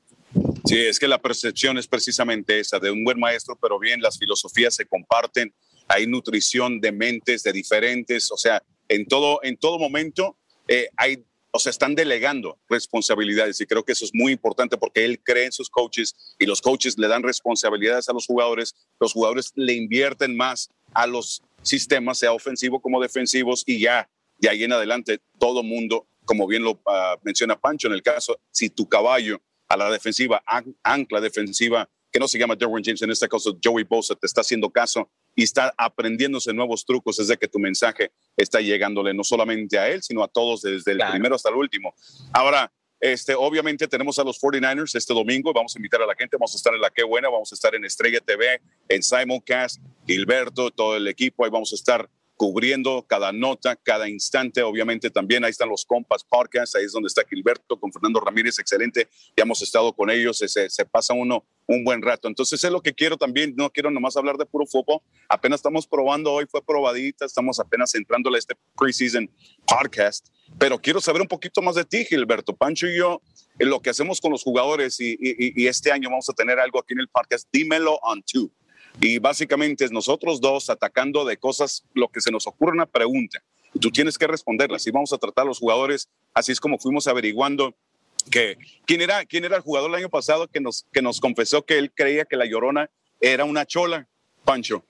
[0.66, 4.18] Sí, es que la percepción es precisamente esa, de un buen maestro, pero bien, las
[4.18, 5.54] filosofías se comparten,
[5.88, 10.36] hay nutrición de mentes de diferentes, o sea, en todo, en todo momento
[10.68, 15.06] eh, hay, o sea, están delegando responsabilidades y creo que eso es muy importante porque
[15.06, 19.14] él cree en sus coaches y los coaches le dan responsabilidades a los jugadores, los
[19.14, 24.64] jugadores le invierten más a los sistemas, sea ofensivo como defensivos y ya de ahí
[24.64, 28.88] en adelante todo mundo, como bien lo ah, menciona Pancho en el caso, si tu
[28.88, 30.44] caballo a la defensiva,
[30.84, 34.42] ancla defensiva, que no se llama Derwin James, en este caso Joey Bosa, te está
[34.42, 39.78] haciendo caso y está aprendiéndose nuevos trucos desde que tu mensaje está llegándole no solamente
[39.78, 41.94] a él, sino a todos desde el primero hasta el último.
[42.32, 42.72] Ahora,
[43.02, 46.54] este, obviamente tenemos a los 49ers este domingo, vamos a invitar a la gente, vamos
[46.54, 50.72] a estar en la Qué Buena, vamos a estar en Estrella TV, en Simoncast, Gilberto,
[50.72, 54.62] todo el equipo, ahí vamos a estar cubriendo cada nota, cada instante.
[54.62, 58.60] Obviamente también ahí están los compas podcast, ahí es donde está Gilberto con Fernando Ramírez,
[58.60, 59.08] excelente.
[59.36, 62.28] Ya hemos estado con ellos, se, se pasa uno un buen rato.
[62.28, 65.88] Entonces es lo que quiero también, no quiero nomás hablar de puro fútbol, apenas estamos
[65.88, 69.30] probando hoy, fue probadita, estamos apenas entrándole a este preseason
[69.66, 70.28] podcast,
[70.60, 72.56] pero quiero saber un poquito más de ti, Gilberto.
[72.56, 73.22] Pancho y yo,
[73.60, 76.60] en lo que hacemos con los jugadores y, y, y este año vamos a tener
[76.60, 78.52] algo aquí en el podcast, dímelo on two.
[79.02, 83.44] Y básicamente es nosotros dos atacando de cosas, lo que se nos ocurre una pregunta.
[83.80, 87.08] Tú tienes que responderlas y vamos a tratar a los jugadores, así es como fuimos
[87.08, 87.76] averiguando
[88.32, 91.66] que quién era, quién era el jugador el año pasado que nos, que nos confesó
[91.66, 94.08] que él creía que la llorona era una chola,
[94.44, 94.86] Pancho.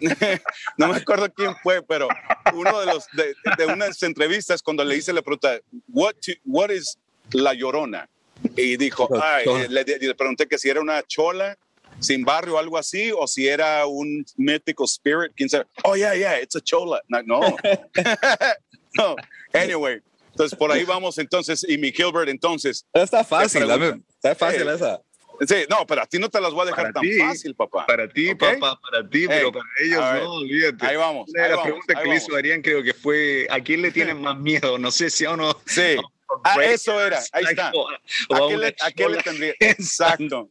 [0.76, 2.08] no me acuerdo quién fue, pero
[2.52, 5.58] uno de los de, de unas entrevistas cuando le hice la pregunta,
[5.88, 6.98] what, what is
[7.30, 8.08] la llorona?
[8.56, 11.58] Y dijo, ay, le, le pregunté que si era una chola
[12.00, 15.66] sin barrio o algo así, o si era un mythical spirit, quién sabe.
[15.84, 17.00] Oh, yeah, yeah, it's a chola.
[17.08, 17.40] No, no.
[18.94, 19.16] no.
[19.52, 22.86] Anyway, entonces por ahí vamos entonces, y mi Gilbert entonces.
[22.92, 25.00] Está fácil, dame, está fácil esa.
[25.46, 27.86] Sí, no, pero a ti no te las voy a dejar tan fácil, papá.
[27.86, 28.58] Para ti, okay?
[28.58, 30.86] papá, para ti, pero para ellos no, olvídate.
[30.86, 31.30] Ahí vamos.
[31.32, 34.20] Una de las preguntas que le hizo Darían creo que fue, ¿a quién le tienen
[34.20, 34.78] más miedo?
[34.78, 35.56] No sé si a uno...
[35.66, 35.96] Sí.
[36.44, 37.68] Ah, eso era, ahí está.
[37.68, 39.54] ¿A qué, le, ¿A qué, le, tendría?
[39.60, 40.48] Exacto.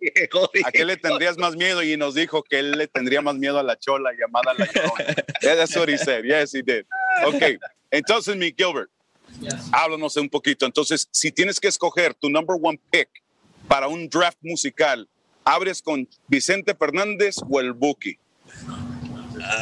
[0.65, 1.83] ¿A qué le tendrías más miedo?
[1.83, 5.15] Y nos dijo que él le tendría más miedo a la chola llamada la llorona.
[5.41, 6.23] That's what he said.
[6.23, 6.85] Yes, he did.
[7.25, 7.59] Ok,
[7.91, 8.89] entonces, mi Gilbert,
[9.71, 10.65] háblanos un poquito.
[10.65, 13.09] Entonces, si tienes que escoger tu number one pick
[13.67, 15.07] para un draft musical,
[15.43, 18.17] ¿abres con Vicente Fernández o el Buki?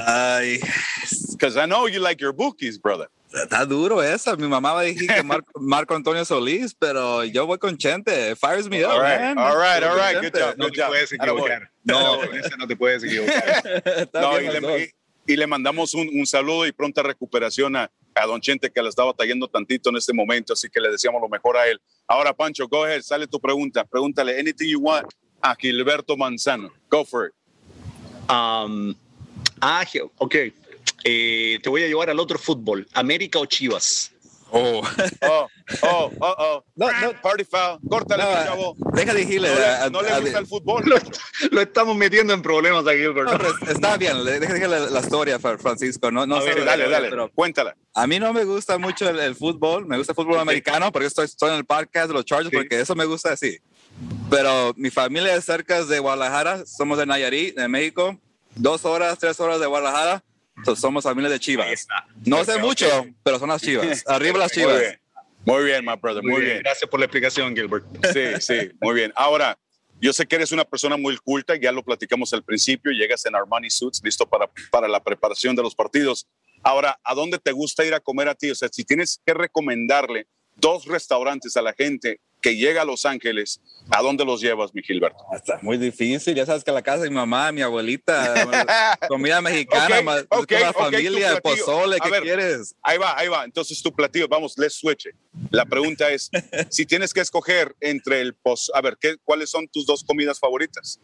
[0.08, 0.60] Ay.
[1.32, 3.10] Because I know you like your bookies, brother.
[3.44, 4.36] Está duro esa.
[4.36, 8.36] Mi mamá va a decir que Marco, Marco, Antonio Solís, pero yo voy con Chente.
[8.36, 9.38] Fires me all up, right, man.
[9.38, 10.22] All right, all right.
[10.22, 10.88] Good job, no good te job.
[10.90, 11.72] puedes equivocar.
[11.84, 14.10] No, ese no te puedes equivocar.
[14.14, 14.94] no, y, le,
[15.28, 18.82] y, y, le, mandamos un, un, saludo y pronta recuperación a, a Don Chente, que
[18.82, 21.80] le estaba batallando tantito en este momento, así que le decíamos lo mejor a él.
[22.08, 23.84] Ahora, Pancho, go ahead, sale tu pregunta.
[23.84, 25.06] Pregúntale anything you want
[25.42, 26.72] a Gilberto Manzano.
[26.90, 27.34] Go for it.
[28.30, 28.96] Um,
[29.62, 29.86] ah,
[30.18, 30.36] ok.
[31.04, 34.12] Eh, te voy a llevar al otro fútbol, América o Chivas.
[34.52, 34.82] Oh,
[35.24, 35.48] oh,
[35.82, 36.64] oh, oh, oh.
[36.76, 37.22] No, no.
[37.22, 37.80] Party foul.
[37.90, 38.76] Córtale, no, chavo.
[38.94, 39.50] Deja de decirle.
[39.50, 40.84] No, a, no le a, gusta a, el fútbol.
[40.86, 40.98] Lo,
[41.52, 43.28] lo, estamos metiendo en problemas a Gilbert.
[43.28, 46.12] No, está bien, deja de decirle la, la, historia, Francisco.
[46.12, 47.76] No, no a ver, dale, dale, pero cuéntala.
[47.94, 50.44] A mí no me gusta mucho el, el fútbol, me gusta el fútbol okay.
[50.44, 52.56] americano, porque estoy, estoy en el podcast de los Chargers, sí.
[52.56, 53.58] porque eso me gusta así.
[54.30, 58.18] Pero mi familia es cerca de Guadalajara, somos de Nayarit, de México,
[58.56, 60.24] dos horas, tres horas de Guadalajara.
[60.76, 61.88] Somos familia de Chivas.
[62.24, 63.14] No sé mucho, okay.
[63.24, 64.04] pero son las Chivas.
[64.08, 64.74] Arriba las Chivas.
[64.74, 65.00] Muy bien,
[65.46, 66.24] muy bien my brother.
[66.24, 66.54] Muy, muy bien.
[66.54, 66.64] bien.
[66.64, 67.86] Gracias por la explicación, Gilbert.
[68.14, 69.12] Sí, sí, muy bien.
[69.16, 69.58] Ahora,
[70.00, 73.36] yo sé que eres una persona muy culta, ya lo platicamos al principio, llegas en
[73.36, 76.28] Armani Suits, listo para, para la preparación de los partidos.
[76.64, 78.50] Ahora, ¿a dónde te gusta ir a comer a ti?
[78.50, 83.08] O sea, si tienes que recomendarle dos restaurantes a la gente que llega a Los
[83.08, 85.18] Ángeles, ¿a dónde los llevas, mi Gilberto?
[85.36, 88.36] Está muy difícil, ya sabes que la casa de mi mamá, mi abuelita,
[89.10, 92.76] comida mexicana, okay, más, okay, la familia, pozole, ¿qué ver, quieres?
[92.84, 93.46] Ahí va, ahí va.
[93.46, 95.08] Entonces tu platillo, vamos, let's switch.
[95.08, 95.16] It.
[95.50, 96.30] La pregunta es,
[96.70, 100.40] si tienes que escoger entre el poz, a ver, ¿qué, ¿cuáles son tus dos comidas
[100.40, 101.00] favoritas?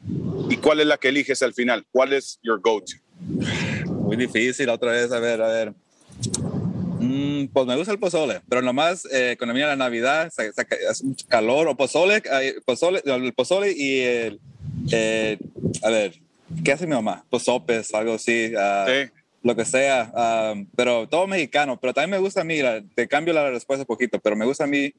[0.47, 1.87] ¿Y cuál es la que eliges al final?
[1.91, 2.97] ¿Cuál es your go-to?
[3.91, 5.73] Muy difícil, otra vez, a ver, a ver.
[7.47, 11.67] Pues me gusta el pozole, pero nomás eh, cuando viene la Navidad, hace mucho calor,
[11.67, 12.21] o pozole,
[12.65, 14.39] pozole, el pozole y el,
[14.91, 15.37] eh,
[15.83, 16.13] a ver,
[16.63, 17.23] ¿qué hace mi mamá?
[17.29, 19.11] Pozopes, algo así, uh, sí.
[19.43, 23.07] lo que sea, um, pero todo mexicano, pero también me gusta a mí, la, te
[23.07, 24.93] cambio la respuesta un poquito, pero me gusta a mí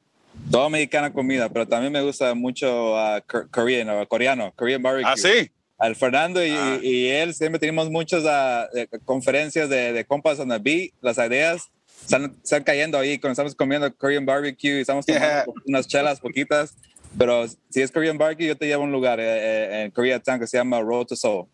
[0.51, 5.11] todo mexicana comida, pero también me gusta mucho uh, Korean, o coreano, Korean barbecue.
[5.11, 5.51] Ah, sí.
[5.77, 6.79] Al Fernando y, ah.
[6.81, 11.69] y, él siempre tenemos muchas uh, conferencias de, de compas on the beat, las ideas
[12.03, 15.45] están, están, cayendo ahí cuando estamos comiendo Korean barbecue y estamos tomando yeah.
[15.65, 16.75] unas chelas poquitas.
[17.17, 20.39] Pero si es Korean barbecue, yo te llevo a un lugar eh, eh, en Koreatown
[20.39, 21.47] que se llama Road to Soul.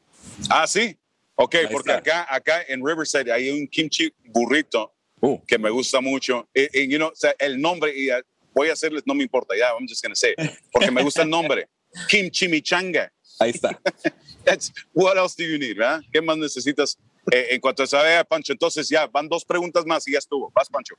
[0.49, 0.97] Ah, sí.
[1.35, 1.99] Ok, Ahí porque está.
[1.99, 5.39] acá, acá en Riverside hay un kimchi burrito Uh.
[5.45, 6.47] que me gusta mucho.
[6.53, 8.21] Y, y, you know, o sea, el nombre, y uh,
[8.53, 11.23] voy a hacerles, no me importa, ya, I'm just gonna say, it, porque me gusta
[11.23, 11.67] el nombre.
[12.07, 13.11] Kimchi Michanga.
[13.39, 13.79] Ahí está.
[14.45, 16.01] That's, what else do you need, ¿verdad?
[16.11, 16.97] ¿Qué más necesitas?
[17.31, 20.51] Eh, en cuanto a esa Pancho, entonces ya van dos preguntas más y ya estuvo.
[20.53, 20.95] Vas, Pancho.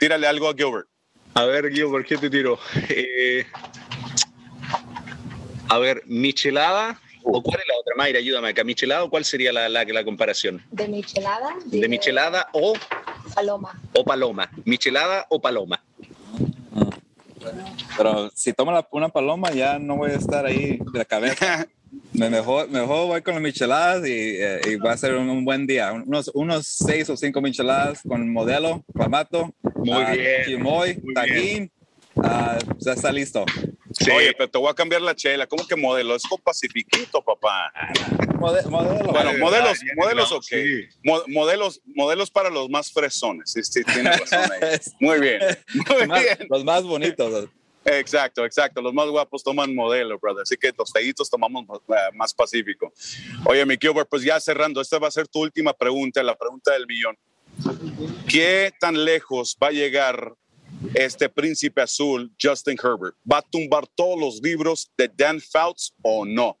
[0.00, 0.86] Tírale algo a Gilbert.
[1.34, 2.58] A ver, Gilbert, ¿qué te tiro?
[2.88, 3.46] Eh,
[5.68, 7.00] a ver, ¿michelada?
[7.22, 7.94] ¿O cuál es la otra?
[7.96, 8.64] Mayra, ayúdame acá.
[8.64, 10.62] ¿Michelada o cuál sería la, la, la comparación?
[10.70, 11.54] De michelada.
[11.64, 12.74] ¿De michelada o,
[13.34, 13.80] Paloma.
[13.94, 14.50] o paloma?
[14.64, 15.82] ¿Michelada o paloma?
[17.96, 21.66] Pero si tomo la- una paloma, ya no voy a estar ahí de la cabeza.
[22.14, 25.44] Me mejor, mejor voy con las micheladas y, eh, y va a ser un, un
[25.44, 25.92] buen día.
[25.92, 31.72] Unos, unos seis o cinco micheladas con modelo, clamato, Muy bien, chimoy, muy tajín.
[32.22, 33.44] ah, ya está listo.
[33.98, 34.10] Sí.
[34.12, 35.46] Oye, pero te voy a cambiar la chela.
[35.46, 36.14] ¿Cómo que modelo?
[36.16, 37.72] Es con Pacifiquito, papá.
[38.38, 39.12] Mode- modelo.
[39.12, 40.42] Bueno, de modelos, modelos, ok.
[40.44, 40.84] sí.
[41.04, 43.50] Mo- modelos, modelos para los más fresones.
[43.52, 44.78] Sí, sí, tienes razón ahí.
[45.00, 45.40] Muy bien,
[45.74, 46.38] muy Más- bien.
[46.48, 47.48] los más bonitos.
[47.84, 48.80] Exacto, exacto.
[48.80, 50.42] Los más guapos toman modelo, brother.
[50.42, 52.92] Así que los feitos tomamos eh, más pacífico.
[53.46, 53.76] Oye, mi
[54.08, 57.16] pues ya cerrando, esta va a ser tu última pregunta, la pregunta del millón.
[58.28, 60.34] ¿Qué tan lejos va a llegar
[60.94, 63.16] este príncipe azul, Justin Herbert?
[63.30, 66.58] ¿Va a tumbar todos los libros de Dan Fouts o no?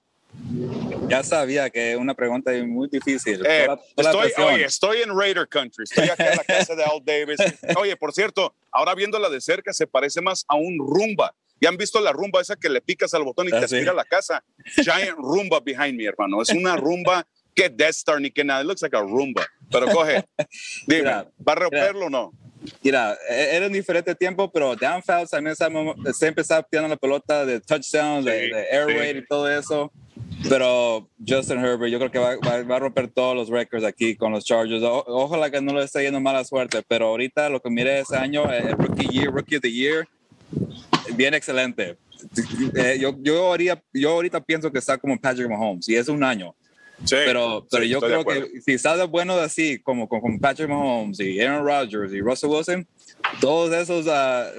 [1.08, 3.44] Ya sabía que una pregunta muy difícil.
[3.46, 6.82] Eh, Toda- toda estoy, oye, estoy en Raider Country, estoy acá en la casa de
[6.84, 7.38] Al Davis.
[7.78, 11.34] Oye, por cierto, ahora viéndola de cerca se parece más a un rumba.
[11.60, 13.76] ¿Ya han visto la rumba esa que le picas al botón y Ah, te sí.
[13.76, 14.42] aspira a la casa?
[14.82, 16.42] Giant rumba behind me, hermano.
[16.42, 18.62] Es una rumba que Death Star ni que nada.
[18.62, 19.46] It looks like a rumba.
[19.70, 20.24] Pero coge,
[20.86, 22.32] dime, Mira, ¿va a romperlo o no?
[22.82, 25.54] Mira, e- era un diferente tiempo, pero Dan Fouts también
[26.14, 28.94] siempre está tirando la pelota de touchdown, de, Sí, de air sí.
[28.98, 29.92] raid y todo eso.
[30.48, 34.14] Pero Justin Herbert, yo creo que va, va- va a romper todos los récords aquí
[34.16, 34.82] con los Chargers.
[34.82, 38.16] O- ojalá que no le esté yendo mala suerte, pero ahorita lo que miré ese
[38.16, 40.06] año, eh, el Rookie Year, Rookie of the Year,
[41.16, 41.96] bien excelente.
[42.74, 46.22] Eh, yo, yo, haría, yo ahorita pienso que está como Patrick Mahomes, y es un
[46.22, 46.54] año.
[47.04, 51.18] Sí, Pero, pero sí, yo creo que si de bueno así, como con, Patrick Mahomes
[51.20, 52.86] y Aaron Rodgers y Russell Wilson,
[53.40, 54.06] todos esos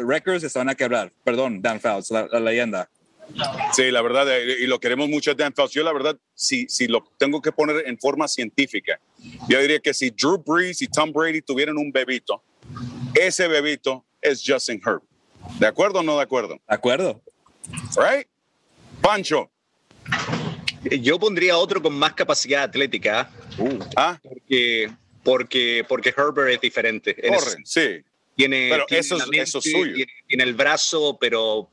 [0.05, 1.11] records se van a quebrar.
[1.23, 2.89] Perdón, Dan Fouts, la, la leyenda.
[3.73, 5.73] Sí, la verdad, eh, y lo queremos mucho a Dan Fouts.
[5.73, 8.99] Yo, la verdad, si, si lo tengo que poner en forma científica,
[9.49, 12.41] yo diría que si Drew Brees y Tom Brady tuvieran un bebito,
[13.13, 15.03] ese bebito es Justin Herbert.
[15.59, 16.55] ¿De acuerdo o no de acuerdo?
[16.67, 17.21] ¿De acuerdo?
[17.97, 18.27] Right?
[19.01, 19.49] Pancho.
[21.01, 23.29] Yo pondría otro con más capacidad atlética,
[23.95, 24.19] ¿Ah?
[24.23, 24.91] porque,
[25.23, 27.15] porque, porque Herbert es diferente.
[27.17, 28.03] Ese Corre, sí.
[28.35, 29.95] Tiene, Pero tiene eso es- la mente, eso es suyo.
[29.95, 31.69] Tiene, tiene el brazo, pero,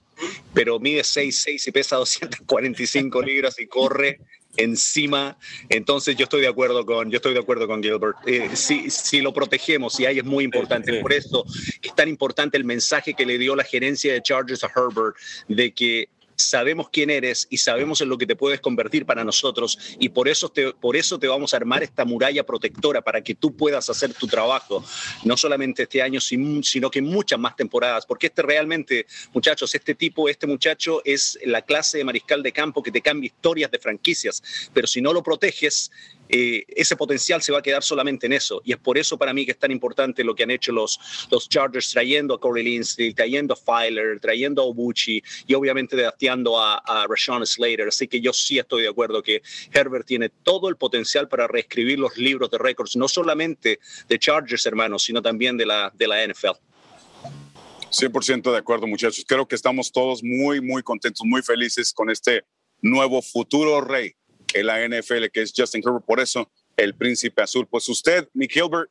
[0.55, 4.21] pero mide 6'6 y pesa 245 libras y corre
[4.57, 5.39] encima.
[5.69, 8.17] Entonces yo estoy de acuerdo con, yo estoy de acuerdo con Gilbert.
[8.27, 11.01] Eh, si, si lo protegemos, y ahí es muy importante.
[11.01, 11.45] Por eso
[11.83, 15.17] es tan importante el mensaje que le dio la gerencia de Chargers a Herbert
[15.49, 19.79] de que sabemos quién eres y sabemos en lo que te puedes convertir para nosotros
[19.99, 23.35] y por eso te, por eso te vamos a armar esta muralla protectora para que
[23.35, 24.85] tú puedas hacer tu trabajo,
[25.25, 29.95] no solamente este año, sin- sino que muchas más temporadas, porque este realmente, muchachos, este
[29.95, 33.79] tipo, este muchacho es la clase de mariscal de campo que te cambia historias de
[33.79, 34.43] franquicias,
[34.73, 35.91] pero si no lo proteges,
[36.29, 38.63] eh, ese potencial se va a quedar solamente en eso.
[38.65, 40.99] Y es por eso para mí que es tan importante lo que han hecho los,
[41.31, 46.59] los Chargers trayendo a Corey Linsley, trayendo a Filer, trayendo a Obuchi y obviamente drafteando
[46.59, 47.89] a, a Rashawn Slater.
[47.89, 51.99] Así que yo sí estoy de acuerdo que Herbert tiene todo el potencial para reescribir
[51.99, 56.27] los libros de récords, no solamente de Chargers, hermanos, sino también de la, de la
[56.27, 56.57] NFL.
[57.91, 59.25] 100% de acuerdo, muchachos.
[59.29, 62.43] Creo que estamos todos muy, muy contentos, muy felices con este
[62.81, 64.15] nuevo futuro rey
[64.55, 66.05] en la NFL, que es Justin Herbert.
[66.05, 67.67] Por eso, el príncipe azul.
[67.67, 68.91] Pues usted, mi Gilbert,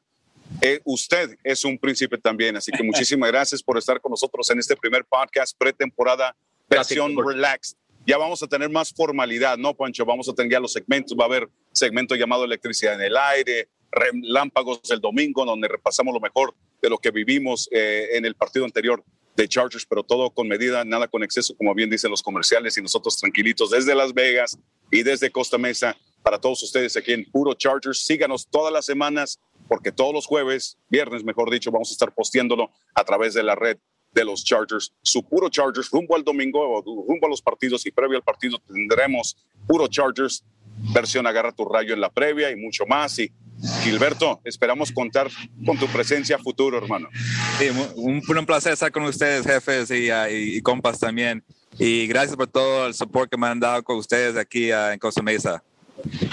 [0.61, 2.55] eh, usted es un príncipe también.
[2.57, 6.35] Así que muchísimas gracias por estar con nosotros en este primer podcast pretemporada,
[6.69, 7.27] Gracias, versión Gilbert.
[7.27, 7.77] relaxed.
[8.05, 10.05] Ya vamos a tener más formalidad, ¿no, Pancho?
[10.05, 11.15] Vamos a tener ya los segmentos.
[11.17, 16.19] Va a haber segmento llamado Electricidad en el Aire, Relámpagos del domingo, donde repasamos lo
[16.19, 19.03] mejor de lo que vivimos eh, en el partido anterior
[19.35, 22.81] de Chargers, pero todo con medida, nada con exceso, como bien dicen los comerciales, y
[22.81, 24.57] nosotros tranquilitos desde Las Vegas
[24.91, 28.03] y desde Costa Mesa para todos ustedes aquí en Puro Chargers.
[28.05, 32.69] Síganos todas las semanas, porque todos los jueves, viernes mejor dicho, vamos a estar posteándolo
[32.93, 33.77] a través de la red
[34.13, 38.17] de los Chargers, su Puro Chargers, rumbo al domingo, rumbo a los partidos y previo
[38.17, 40.43] al partido tendremos Puro Chargers,
[40.93, 43.17] versión Agarra tu rayo en la previa y mucho más.
[43.19, 43.31] Y
[43.83, 45.29] Gilberto, esperamos contar
[45.65, 47.07] con tu presencia futuro, hermano.
[47.57, 51.43] Sí, un, un placer estar con ustedes, jefes y, y- y compas también.
[51.77, 54.99] Y gracias por todo el support que me han dado con ustedes aquí uh, en
[54.99, 55.63] Costa Mesa.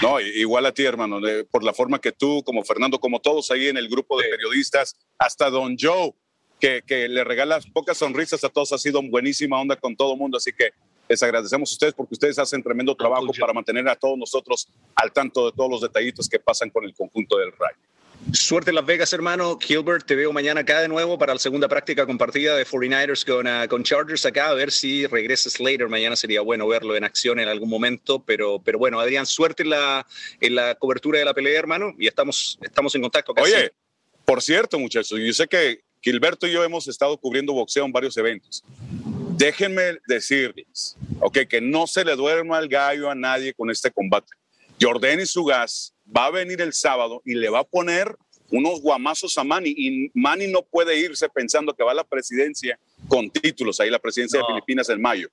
[0.01, 1.19] No, igual a ti, hermano,
[1.51, 4.95] por la forma que tú, como Fernando, como todos ahí en el grupo de periodistas,
[5.17, 6.13] hasta Don Joe,
[6.59, 10.19] que, que le regalas pocas sonrisas a todos, ha sido buenísima onda con todo el
[10.19, 10.71] mundo, así que
[11.07, 15.11] les agradecemos a ustedes porque ustedes hacen tremendo trabajo para mantener a todos nosotros al
[15.11, 17.77] tanto de todos los detallitos que pasan con el conjunto del Rayo.
[18.33, 19.57] Suerte en Las Vegas, hermano.
[19.59, 23.47] Gilbert, te veo mañana acá de nuevo para la segunda práctica compartida de 49ers con,
[23.47, 24.49] uh, con Chargers acá.
[24.49, 25.87] A ver si regresa Slater.
[25.87, 28.23] Mañana sería bueno verlo en acción en algún momento.
[28.23, 30.05] Pero, pero bueno, Adrián, suerte en la,
[30.41, 31.95] en la cobertura de la pelea, hermano.
[31.97, 33.33] Y estamos, estamos en contacto.
[33.33, 33.51] Casi.
[33.51, 33.71] Oye,
[34.25, 38.15] por cierto, muchachos, yo sé que Gilberto y yo hemos estado cubriendo boxeo en varios
[38.15, 38.63] eventos.
[39.37, 44.33] Déjenme decirles, ok, que no se le duerma el gallo a nadie con este combate.
[44.79, 48.15] Jordan y Sugas va a venir el sábado y le va a poner
[48.51, 52.79] unos guamazos a Manny y Manny no puede irse pensando que va a la presidencia
[53.07, 54.47] con títulos, ahí la presidencia no.
[54.47, 55.29] de Filipinas en mayo.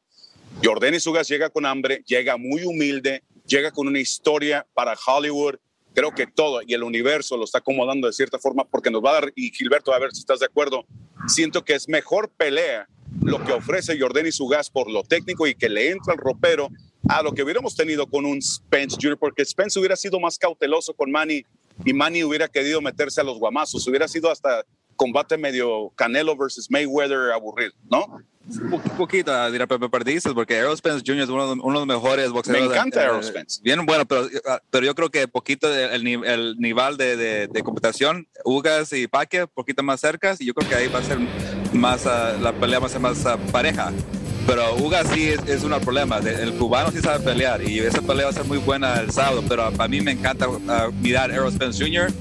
[0.62, 5.56] Jordan y Sugas llega con hambre, llega muy humilde, llega con una historia para Hollywood,
[5.94, 9.10] creo que todo y el universo lo está acomodando de cierta forma porque nos va
[9.10, 10.84] a dar, y Gilberto, a ver si estás de acuerdo,
[11.26, 12.86] siento que es mejor pelea
[13.22, 16.68] lo que ofrece Jordan y Sugas por lo técnico y que le entra al ropero
[17.08, 20.94] a lo que hubiéramos tenido con un Spence Jr., porque Spence hubiera sido más cauteloso
[20.94, 21.44] con Manny
[21.84, 24.64] y Manny hubiera querido meterse a los guamazos, hubiera sido hasta
[24.96, 28.18] combate medio Canelo versus Mayweather aburrido, ¿no?
[28.48, 31.24] Un poquito, dirá Pepe Perdices, porque Errol Spence Jr.
[31.24, 32.68] es uno de, uno de los mejores boxeadores.
[32.68, 33.60] Me encanta Errol Spence.
[33.62, 34.28] Bien, bueno, pero,
[34.70, 39.48] pero yo creo que poquito el, el nivel de, de, de, computación, Ugas y Paque,
[39.48, 41.18] poquito más cerca, y yo creo que ahí va a ser
[41.72, 43.92] más, uh, la pelea va a ser más uh, pareja.
[44.46, 46.18] Pero Ugas sí es, es un problema.
[46.18, 49.42] El cubano sí sabe pelear y esa pelea va a ser muy buena el sábado.
[49.48, 50.60] Pero para mí me encanta uh,
[51.00, 52.12] mirar Errol Spence Jr.,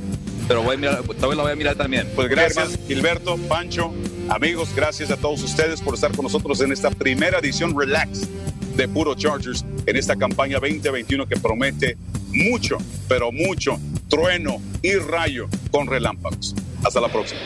[0.48, 2.08] pero voy a mirar, todavía la voy a mirar también.
[2.16, 3.94] Pues gracias, Gilberto, Pancho,
[4.30, 8.28] amigos, gracias a todos ustedes por estar con nosotros en esta primera edición Relax
[8.76, 11.98] de Puro Chargers en esta campaña 2021 que promete
[12.32, 16.54] mucho, pero mucho trueno y rayo con relámpagos.
[16.84, 17.42] Hasta la próxima.